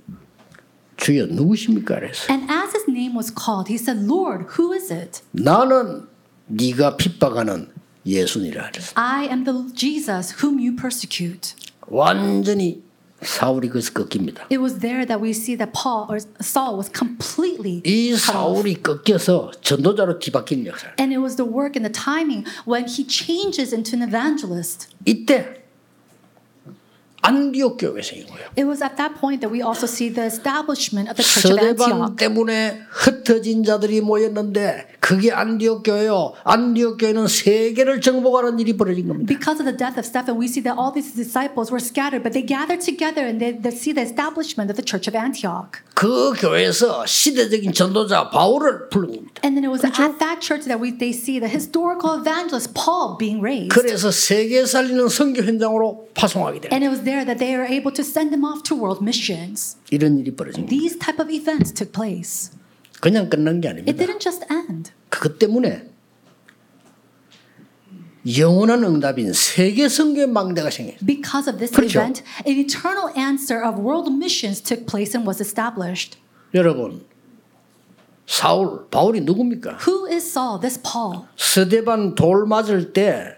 [0.97, 1.95] 주여 누구십니까?
[1.99, 5.21] 그래서 And as his name was called, he said, Lord, who is it?
[5.31, 6.07] 나는
[6.47, 7.69] 네가 핍박하는
[8.05, 8.91] 예수니라 그랬어.
[8.95, 11.55] I am the Jesus whom you persecute.
[11.87, 12.83] 완전히
[13.21, 14.43] 사울이 거기서 꺾입니다.
[14.51, 18.59] It was there that we see that Paul or Saul was completely 이 cut off.
[18.59, 20.87] 사울이 꺾여서 전도자로 뒤바뀐 역사.
[20.99, 24.89] And it was the work and the timing when he changes into an evangelist.
[25.05, 25.63] 이때
[27.22, 28.46] 안디옥 교회 생긴 거예요.
[28.56, 31.58] It was at that point that we also see the establishment of the church of
[31.58, 32.16] Antioch.
[32.16, 36.34] 때문에 흩어진 자들이 모였는데 그게 안디옥 교회요.
[36.44, 39.26] 안디옥 교회는 세계를 정복하는 일이 벌어진 겁니다.
[39.26, 42.32] Because of the death of Stephen, we see that all these disciples were scattered, but
[42.32, 45.82] they gathered together and they, they see the establishment of the church of Antioch.
[45.98, 49.40] 그 교회에서 시대적인 전도자 바울을 부른 겁니다.
[49.42, 53.18] And then it was at that church that we they see the historical evangelist Paul
[53.18, 53.74] being raised.
[53.74, 56.70] 그래서 세계 살리는 선교 현장으로 파송하게 돼요.
[56.70, 59.74] And it was there that they were able to send them off to world missions.
[59.90, 60.66] 이런 일이 벌어진.
[60.66, 62.54] These type of events took place.
[63.00, 63.98] 그냥 끝난 게 It 아닙니다.
[63.98, 64.92] didn't just end.
[65.08, 65.87] 그것 때문에
[68.36, 70.96] 영원한 응답인 세계 선교의 망대가 생겨요.
[71.04, 72.00] Because of this 그렇죠.
[72.00, 76.18] event, an eternal answer of world missions took place and was established.
[76.52, 77.04] 여러분,
[78.26, 79.78] 사울, 바울이 누굽니까?
[79.86, 80.60] Who is Saul?
[80.60, 81.24] This Paul.
[81.36, 83.36] 스데반 돌 맞을 때,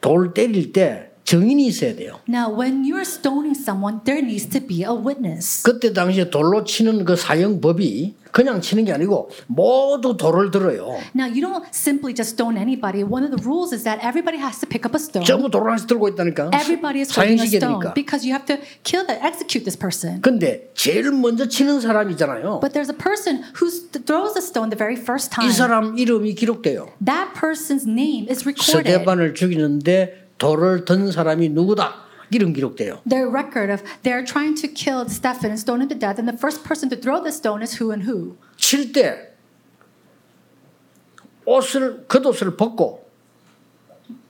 [0.00, 2.20] 돌 때릴 때 증인이 있어야 돼요.
[2.26, 5.62] Now, when you're stoning someone, there needs to be a witness.
[5.62, 10.96] 그때 당시에 돌로 치는 그 사형법이 그냥 치는 게 아니고 모두 돌을 들어요.
[11.14, 13.04] Now, you don't simply just stone anybody.
[13.04, 15.26] One of the rules is that everybody has to pick up a stone.
[15.26, 16.48] 전부 돌을 하나씩 들고 있다니까.
[16.56, 18.56] Everybody is holding a stone because you have to
[18.88, 20.22] kill the execute this person.
[20.22, 22.60] 근데 제일 먼저 치는 사람이잖아요.
[22.64, 23.68] But there's a person who
[24.08, 25.52] throws a stone the very first 이 time.
[25.52, 26.88] 사람 이름이 기록돼요.
[27.04, 28.88] That person's name is recorded.
[28.88, 32.06] 스데반을 죽이는데 돌을 든 사람이 누구다.
[32.30, 33.00] 이름 기록돼요.
[33.08, 36.36] Their record of they're trying to kill Stephen and stone him to death, and the
[36.36, 38.36] first person to throw the stone is who and who.
[38.56, 39.32] 칠때
[41.46, 43.08] 옷을 겉옷을 벗고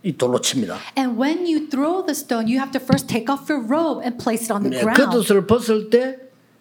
[0.05, 0.77] 이 돌로 칩니다.
[0.97, 4.17] And when you throw the stone, you have to first take off your robe and
[4.17, 5.03] place it on the 네, ground.
[5.03, 6.19] 겉옷을 벗을 때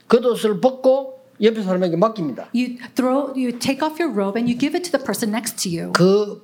[0.10, 2.50] 겉옷을 벗고 옆에 사람에게 맡깁니다.
[2.56, 5.62] You throw, you take off your robe and you give it to the person next
[5.62, 5.94] to you.
[5.94, 6.42] 그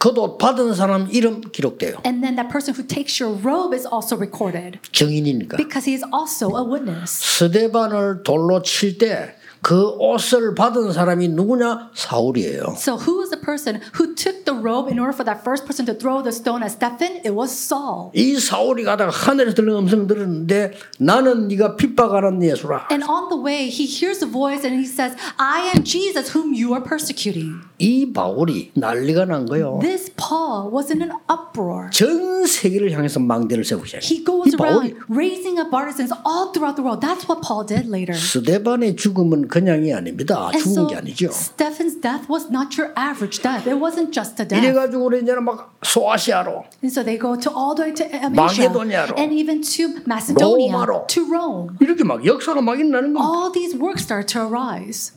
[0.00, 2.00] 겉옷 받은 사람 이름 기록돼요.
[2.06, 5.56] And then that person who takes your robe is also recorded 증인이니까.
[5.58, 7.20] because he is also a witness.
[7.20, 11.90] 스데반을 돌로 칠때 그 옷을 받은 사람이 누구냐?
[11.94, 12.74] 사울이에요.
[12.76, 15.84] So who was the person who took the robe in order for that first person
[15.86, 17.20] to throw the stone at Stephen?
[17.24, 18.10] It was Saul.
[18.14, 22.88] 이 사울이 가다가 하늘에서 들는 음성 들었는데 나는 네가 핍박하는 예수라.
[22.90, 26.54] And on the way, he hears a voice and he says, I am Jesus whom
[26.56, 27.60] you are persecuting.
[27.78, 29.78] 이 바울이 난리가 난 거요.
[29.80, 31.90] This Paul was in an uproar.
[31.92, 34.08] 전 세계를 향해서 망대를 세우기 시작해요.
[34.08, 37.04] He goes around raising up partisans all throughout the world.
[37.04, 38.16] That's what Paul did later.
[38.16, 40.50] 스데반의 죽음은 그냥이 아닙니다.
[40.52, 41.28] 죽은 게 아니죠.
[41.28, 43.68] Stephen's death was not your average death.
[43.68, 44.64] It wasn't just a death.
[44.64, 48.30] 이래가지고 우리 이제는 막 소아시아로 And so they go to all the way to Asia
[48.30, 51.06] 마게도냐로, and even to Macedonia, 로마로.
[51.08, 51.76] to Rome.
[51.80, 53.26] 이렇게 막 역사가 막 일어나는 겁니다.
[53.26, 55.12] All these works start to arise.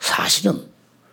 [0.00, 0.68] 사실은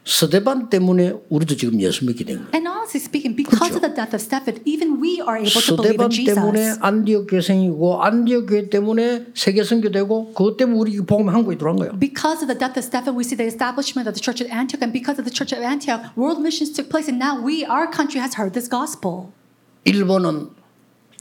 [0.05, 2.49] 스데반 때문에 우리도 지금 예수 믿게 된 거예요.
[2.53, 5.95] And honestly speaking, because of the death of Stephen, even we are able to believe
[5.95, 6.79] 스데반 in 때문에 Jesus.
[6.83, 11.99] 안디옥 교회 생기고 안디옥 교회 때문에 세계 선교되고 그것 때문에 우리 복음 한국에 들어간 거예요.
[11.99, 14.83] Because of the death of Stephen, we see the establishment of the church at Antioch,
[14.83, 17.87] and because of the church at Antioch, world missions took place, and now we, our
[17.87, 19.31] country, has heard this gospel.
[19.85, 20.49] 일본은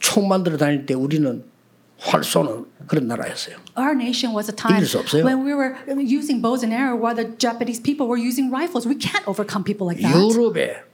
[0.01, 1.45] 총 만들어 다닐 때 우리는
[2.02, 3.58] 활 쏘는 그런 나라였어요.
[3.78, 5.24] Our nation was a time 이길 수 없어요.
[5.26, 8.86] when we were using bows and arrows, while the Japanese people were using rifles.
[8.88, 10.14] We can't overcome people like that.
[10.14, 10.86] 유럽에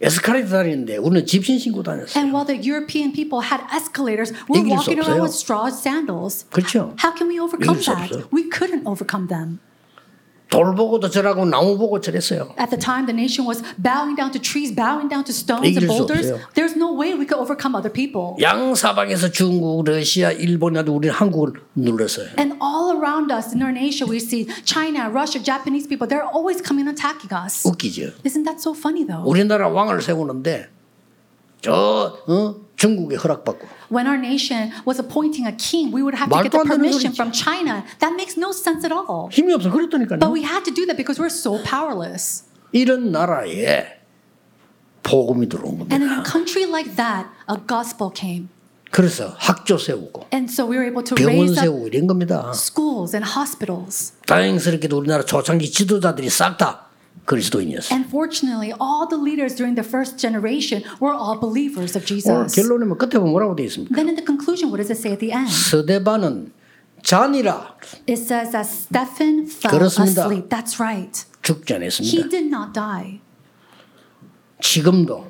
[0.00, 2.18] 에스카레이터 다니는데 우리는 집신 신고 다녔어요.
[2.18, 5.22] And while the European people had escalators, we're 이길 수 walking around 없어요.
[5.22, 6.46] with straw sandals.
[6.50, 6.94] 그렇죠.
[7.02, 8.10] How can we overcome 이길 수 that?
[8.14, 8.28] 없어요.
[8.34, 9.58] We couldn't overcome them.
[10.53, 12.53] 돌 보고도 절하고 나무 보고 절했어요.
[12.59, 15.81] At the time, the nation was bowing down to trees, bowing down to stones and
[15.81, 16.29] 수 boulders.
[16.53, 18.37] There's no way we could overcome other people.
[18.39, 22.37] 양 사방에서 중국, 러시아, 일본이라도 우리는 한국을 눌렀어요.
[22.37, 26.05] And all around us in our nation, we see China, Russia, Japanese people.
[26.05, 27.65] They're always coming attacking us.
[27.65, 28.13] 웃기죠.
[28.21, 29.25] Isn't that so funny, though?
[29.25, 30.69] 우리나라 왕을 세우는데
[31.61, 32.55] 저 어?
[32.75, 36.50] 중국에 허락받고 When our nation was appointing a king, we would have to get 말도
[36.52, 37.16] the 안 되는 permission 소리지.
[37.16, 37.84] from China.
[38.00, 39.28] That makes no sense at all.
[39.32, 40.18] 힘이 없어 그랬다니까요.
[40.20, 42.44] But we had to do that because we're so powerless.
[42.72, 43.98] 이런 나라에
[45.02, 45.94] 복음이 들어온 겁니다.
[45.94, 48.48] And in a country like that, a gospel came.
[48.90, 52.52] 그래서 학교 세우고 And so we were able to 병원 raise up 세우고 이런 겁니다.
[52.54, 54.12] schools and hospitals.
[54.26, 56.86] 다행스럽게도 우리나라 초창기 지도자들이 싹 다
[57.26, 57.92] 그리스도인이었어요.
[57.94, 62.54] And fortunately, all the leaders during the first generation were all believers of 오늘 Jesus.
[62.56, 63.94] 결론에 뭐 끝에 보면 뭐라고 되어 있습니까?
[63.94, 65.50] Then in the conclusion, what does it say at the end?
[65.52, 66.52] 스데반은
[67.02, 67.76] 잔이라
[68.08, 70.24] It says that Stephen fell 그렇습니다.
[70.24, 70.48] asleep.
[70.48, 71.24] That's right.
[71.42, 72.28] 죽지 He 않았습니다.
[72.30, 73.20] did not die.
[74.60, 75.26] 지금도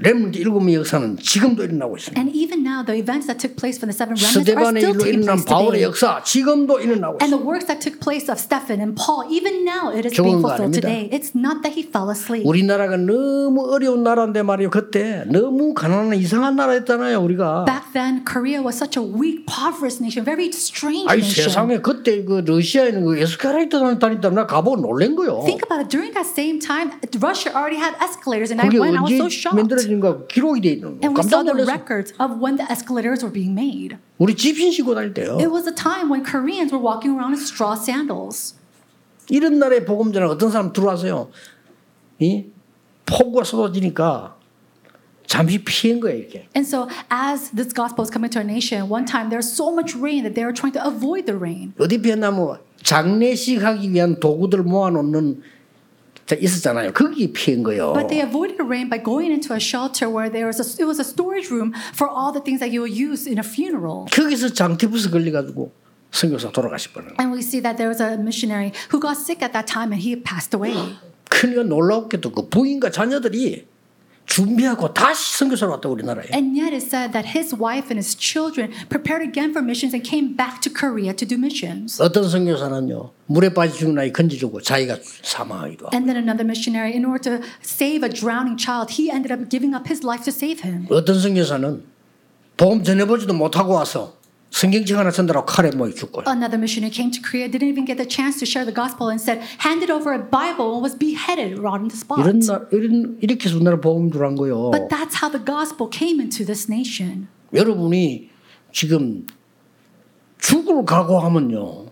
[0.00, 2.20] 렘넌트 일곱의 역사는 지금도 일어나고 있습니다.
[2.20, 4.94] And even now, the events that took place from the seven remnants are 스데반의 still
[4.94, 5.82] taking place 바울의 today.
[5.90, 7.34] 역사 지금도 일어나고 And 있습니다.
[7.34, 10.54] the works that took place of Stephen and Paul, even now, it is being 거
[10.54, 11.10] fulfilled today.
[11.10, 12.46] It's not that he fell asleep.
[12.46, 14.70] 우리나라가 너무 어려운 나라인데 말이에요.
[14.70, 17.18] 그때 너무 가난한 이상한 나라였잖아요.
[17.18, 17.66] 우리가.
[17.66, 21.50] Back then, Korea was such a weak, impoverished nation, very strange 아니 nation.
[21.50, 25.42] 세상에 그때 그 러시아에는 그 에스카레이터 다녔다 나 가보고 놀란 거요.
[25.42, 25.90] Think about it.
[25.90, 28.94] During that same time, Russia already had escalators, and I went.
[28.94, 29.98] I was so 언제 shocked.
[29.98, 31.06] 만들어진가 기록이 돼 있는 거.
[31.06, 33.96] And we saw the records of when the escalators were being made.
[34.18, 35.38] 우리 집신 신고 다닐 때요.
[35.38, 38.54] It was a time when Koreans were walking around in straw sandals.
[39.30, 41.30] 이런 나라에 복음 전에 어떤 사람 들어와서요.
[42.20, 42.46] 이
[43.06, 44.36] 폭우가 쏟아지니까
[45.26, 46.48] 잠시 피한 거예요 이렇게.
[46.56, 49.70] And so, as this gospel is coming to our nation, one time there was so
[49.72, 51.74] much rain that they were trying to avoid the rain.
[51.78, 55.57] 어디 피했냐면 장례식 하기 위한 도구들 모아놓는 자,
[56.36, 56.92] 있었잖아요.
[56.92, 57.92] 거기 피한 거예요.
[57.94, 60.86] But they avoided the rain by going into a shelter where there was a, it
[60.86, 64.06] was a storage room for all the things that you will use in a funeral.
[64.10, 65.72] 거기서 장티푸스 걸려가지고
[66.10, 67.16] 선교사 뻔한 거예요.
[67.20, 70.02] And we see that there was a missionary who got sick at that time and
[70.02, 70.74] he passed away.
[71.28, 73.66] 그러니까 놀랍게도 그 부인과 자녀들이
[74.28, 76.26] 준비하고 다시 선교사로 왔다 우리나라에.
[76.32, 80.04] And yet it said that his wife and his children prepared again for missions and
[80.04, 82.00] came back to Korea to do missions.
[82.00, 87.04] 어떤 선교사는요 물에 빠져 죽는 아이 건져주고 자기가 사망하기도 하고 And then another missionary, in
[87.04, 90.60] order to save a drowning child, he ended up giving up his life to save
[90.62, 90.86] him.
[90.90, 91.82] 어떤 선교사는
[92.58, 94.17] 보험 전해보지도 못하고 와서
[94.51, 98.05] 성경책 하나 전달하고 칼에 뭐 죽고 Another missionary came to Korea, didn't even get the
[98.07, 101.81] chance to share the gospel, and said, handed over a Bible and was beheaded right
[101.81, 102.21] on the spot.
[102.21, 104.69] 이런 나 이런 이렇게 해서 우리나라 복음 들어간 거요.
[104.69, 107.27] But that's how the gospel came into this nation.
[107.51, 108.29] 여러분이
[108.71, 109.25] 지금
[110.39, 111.87] 죽을 각오하면요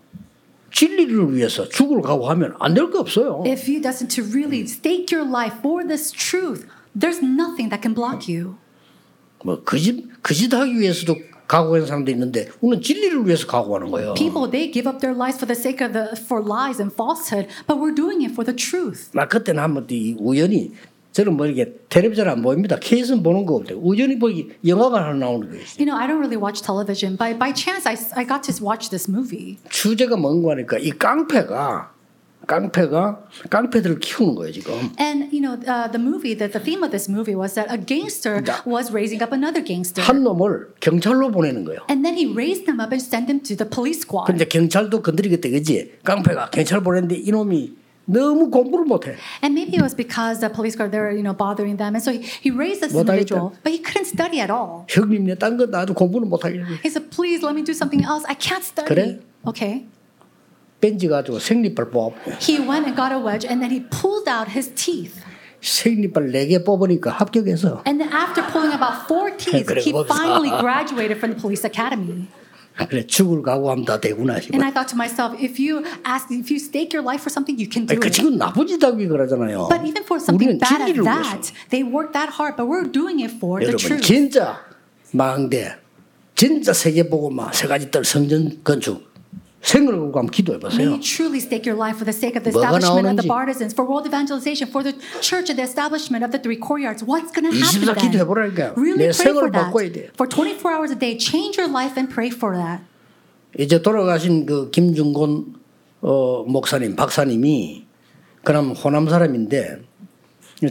[0.73, 3.43] 진리를 위해서 죽을 각오하면 안 될 거 없어요.
[3.45, 6.65] If you doesn't to really stake your life for this truth,
[6.97, 8.55] there's nothing that can block you.
[9.43, 11.15] 뭐 거짓 거짓하기 위해서도
[11.46, 14.14] 각오하는 사람도 있는데 우리는 진리를 위해서 각오하는 거예요.
[14.14, 17.48] People they give up their lives for the sake of the for lies and falsehood,
[17.66, 19.10] but we're doing it for the truth.
[19.12, 20.72] 나 그때는 한번 이 우연히
[21.12, 22.76] 저는 뭐 이렇게 텔레비전 안 보입니다.
[22.78, 23.78] 케이스는 보는 거 없대요.
[23.78, 25.64] 우연히 보기 영화가 하나 나오는 거예요.
[25.78, 27.16] You know, I don't really watch television.
[27.16, 29.56] By by chance, I, I got to watch this movie.
[29.70, 31.95] 주제가 뭔가 하니까 이 깡패가
[32.46, 34.72] 깡패가 깡패들을 키우는 거예요 지금.
[35.00, 37.78] And you know, uh, the movie, the, the theme of this movie was that a
[37.78, 40.02] gangster was raising up another gangster.
[40.02, 41.80] 한 놈을 경찰로 보내는 거예요.
[41.90, 44.26] And then he raised them up and sent them to the police squad.
[44.30, 45.98] 근데 경찰도 건드리겠다 그지?
[46.04, 47.74] 깡패가 경찰 보냈는데 이 놈이
[48.06, 49.16] 너무 공부를 못해.
[49.42, 51.98] And maybe it was because the police guard they were, you know, bothering them.
[51.98, 54.86] And so he, he raised this individual, but he couldn't study at all.
[54.88, 56.78] 형님네 딴거 나도 공부는 못하겠네.
[56.86, 58.22] He said, please let me do something else.
[58.30, 58.86] I can't study.
[58.86, 59.18] 그래?
[59.44, 59.86] Okay.
[60.85, 62.15] 벤지 가지고 생리발 뽑아.
[62.41, 65.21] He went and got a wedge and then he pulled out his teeth.
[65.61, 67.83] 생리발 4개 뽑으니까 합격해서.
[67.85, 70.09] And then after pulling about four teeth, 그래, he 거기서.
[70.09, 72.27] finally graduated from the police academy.
[72.89, 74.55] 그래 죽을 각오하면 다 되구나 싶어.
[74.57, 77.53] And I thought to myself, if you ask, if you stake your life for something,
[77.61, 78.15] you can do 아니, 그 it.
[78.17, 79.69] 지금 나쁜 짓 하기 그러잖아요.
[79.69, 81.21] But even for something 우리는 bad at 진리를 위해서.
[81.21, 84.01] that, they work that hard, but we're doing it for the 여러분 truth.
[84.01, 84.57] 진짜
[85.13, 85.77] 망대
[86.33, 89.04] 진짜 세계 보고 막세 가지 뜰 성전 건축
[89.65, 90.89] 생을 걸고 한번 기도해 May 보세요.
[90.89, 93.29] you truly stake your life for the sake of the 뭐가 establishment of the 나오는지.
[93.29, 97.05] partisans, for world evangelization, for the church and the establishment of the three courtyards.
[97.05, 98.27] What's going to happen 24 기도해 then?
[98.27, 98.73] 보라니까요.
[98.73, 99.69] Really 내 pray for 생을 that.
[99.69, 100.09] 바꿔야 돼.
[100.17, 102.81] For 24 hours a day, change your life and pray for that.
[103.59, 105.53] 이제 돌아가신 그 김중곤
[106.01, 107.85] 어, 목사님 박사님이
[108.43, 109.81] 그럼 호남 사람인데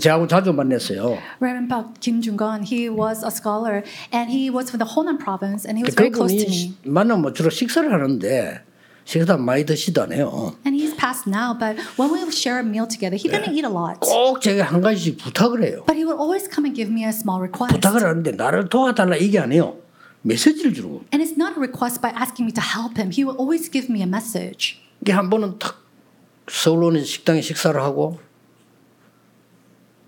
[0.01, 1.18] 저하고 자주 만났어요.
[1.38, 5.62] Reverend Park Kim Jung-gon, he was a scholar and he was from the Honan province
[5.66, 6.75] and he was very close to me.
[6.75, 8.62] 그분이 만나면 주로 식사를 하는데
[9.06, 10.56] 식사 많이 드시다네요.
[10.65, 13.72] And he's passed now, but when we share a meal together, he didn't eat a
[13.72, 14.00] lot.
[14.02, 15.86] 꼭 제가 한 가지씩 부탁을 해요.
[15.86, 17.76] But he would always come and give me a small request.
[17.76, 19.78] 부탁을 하는데 나를 도와달라 이게 아니에요.
[20.24, 21.06] 메시지를 주고.
[21.13, 23.13] And it's not a request by asking me to help him.
[23.13, 24.82] He will always give me a message.
[25.02, 25.86] 이게 한 번은 탁
[26.50, 28.20] 서울 오는 식당에 식사를 하고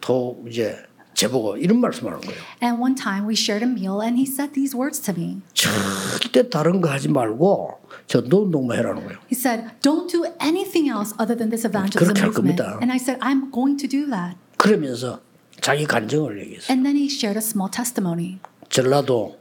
[0.02, 0.76] 또 이제
[1.18, 2.40] 제보고 이런 말씀하는 거예요.
[2.62, 5.42] And one time we shared a meal and he said these words to me.
[5.56, 9.18] 절대 다른 거 하지 말고 전도 운동만 해라는 거예요.
[9.26, 12.62] He said, Don't do anything else other than this evangelism 그렇게 할 movement.
[12.62, 12.78] 겁니다.
[12.86, 14.38] And I said, I'm going to do that.
[14.58, 15.20] 그러면서
[15.60, 16.70] 자기 간증을 얘기했어요.
[16.70, 18.38] And then he shared a small testimony.
[18.70, 19.40] 전라도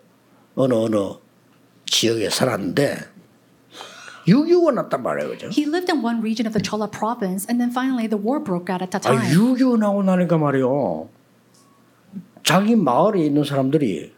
[0.54, 0.96] 어느 어느
[1.84, 3.04] 지역에 살았는데
[4.28, 5.28] 6.25가 났단 말이에요.
[5.28, 5.48] 그죠?
[5.52, 8.72] He lived in one region of the Chola province, and then finally the war broke
[8.72, 9.28] out at that 아, time.
[9.28, 11.08] 6.25 나고 나니까 말이요.
[12.46, 14.12] 자기 마을에 있는 사람들이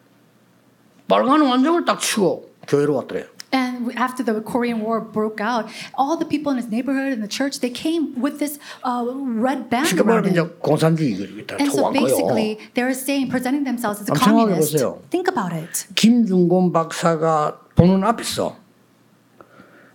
[1.09, 3.25] 빨간 완장을 딱 치고 교회로 왔더래요.
[3.55, 5.65] And after the Korean War broke out,
[5.99, 9.73] all the people in his neighborhood and the church they came with this uh, red
[9.73, 10.61] band 그러니까 around 말하면 이제 it.
[10.61, 14.77] 공산주의 다 And so basically, they're saying, presenting themselves as a communist.
[15.09, 15.89] Think about it.
[15.95, 18.57] 김중곤 박사가 보는 앞에서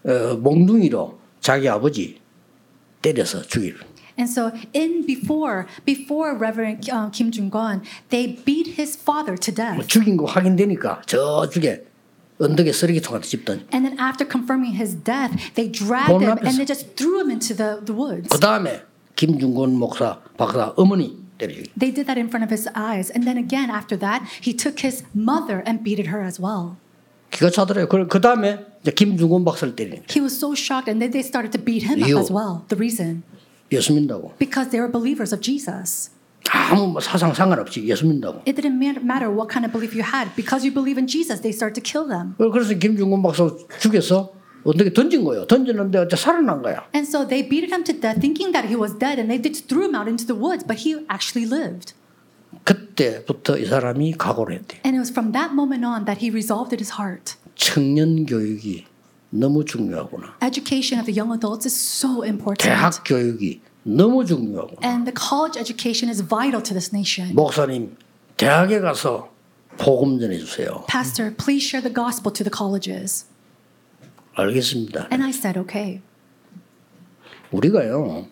[0.05, 2.17] 어, 몽둥이로 자기 아버지
[3.03, 3.77] 때려서 죽일.
[4.16, 9.52] And so, in before before Reverend uh, Kim Jong Un, they beat his father to
[9.54, 9.86] death.
[9.86, 11.84] 죽인 거 확인되니까 저쪽에
[12.40, 13.66] 언덕에 쓰레기통한테 집던.
[13.72, 16.46] And then after confirming his death, they dragged 보는 him 앞에서.
[16.46, 18.28] and they just threw him into the, the woods.
[18.28, 18.82] 그 다음에
[19.14, 21.70] 김중곤 목사 박사 어머니 때리기.
[21.78, 23.10] They did that in front of his eyes.
[23.14, 26.76] And then again after that, he took his mother and beated her as well.
[27.30, 27.86] 기가 차더래요.
[27.88, 30.02] 그 다음에 이제 김중곤 박사를 때리는.
[30.10, 32.18] He was so shocked and then they started to beat him 이유.
[32.18, 32.64] up as well.
[32.68, 33.22] The reason
[33.72, 34.32] 예수 믿는다고.
[34.38, 36.10] because they were believers of Jesus.
[36.50, 38.40] 아무 뭐 사상 상관없이 예수 믿는다고.
[38.48, 40.32] It didn't mat- matter what kind of belief you had.
[40.34, 42.34] Because you believe in Jesus, they started to kill them.
[42.38, 43.44] 그래서 김중곤 박사
[43.80, 44.32] 죽여서
[44.64, 45.46] 어떻게 던진 거예요.
[45.46, 46.88] 던졌는데 어째 살아난 거야.
[46.94, 49.68] And so they beat him to death, thinking that he was dead, and they just
[49.68, 51.92] threw him out into the woods, but he actually lived.
[52.64, 54.80] 그때부터 이 사람이 각오를 했대.
[54.84, 57.36] And it was from that moment on that he resolved in his heart.
[57.56, 58.84] 청년 교육이
[59.33, 60.37] 너무 중요하구나.
[60.43, 62.61] Education of the young adults is so important.
[62.61, 64.85] 대학 교육이 너무 중요하구나.
[64.85, 67.33] And the college education is vital to this nation.
[67.33, 67.97] 목사님,
[68.37, 69.29] 대학에 가서
[69.77, 70.85] 복음 전해 주세요.
[70.87, 73.25] Pastor, please share the gospel to the colleges.
[74.35, 75.07] 알겠습니다.
[75.11, 76.01] And I said, okay.
[77.51, 78.27] 우리가요,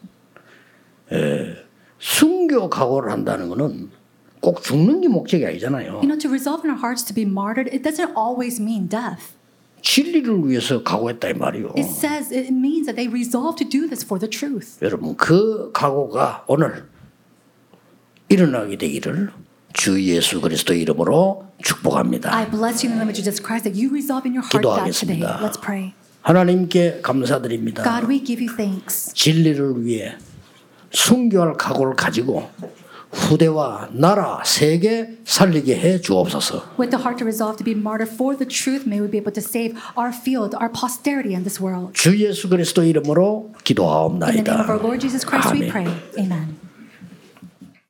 [1.11, 1.55] 에,
[1.99, 3.89] 순교 각오를 한다는 거는
[4.39, 6.01] 꼭 죽는 게 목적이 아니잖아요.
[6.01, 9.33] You know, to resolve in our hearts to be martyred, it doesn't always mean death.
[9.81, 11.73] 진리를 위해서 각오했다 이 말이요.
[11.77, 14.77] It says, it means that they resolve to do this for the truth.
[14.81, 16.85] 여러분 그 각오가 오늘
[18.29, 19.31] 일어나게 되기를
[19.73, 22.33] 주 예수 그리스도 이름으로 축복합니다.
[22.33, 24.61] I bless you in the name of Jesus Christ that you resolve in your heart
[24.61, 25.21] that today.
[25.21, 25.93] Let's pray.
[26.21, 27.83] 하나님께 감사드립니다.
[27.83, 29.13] God, we give you thanks.
[29.13, 30.15] 진리를 위해
[30.91, 32.49] 순교할 각오를 가지고
[33.12, 36.74] 후대와 나라, 세계 살리게 해 주옵소서.
[36.78, 39.32] With the heart to resolve to be martyred for the truth, may we be able
[39.32, 41.92] to save our field, our posterity in this world.
[41.94, 44.82] 주 예수 그리스도 이름으로 In the name of our 기도하옵나이다.
[44.82, 45.70] Lord Jesus Christ, we 아멘.
[45.70, 45.86] pray.
[46.18, 46.58] Amen.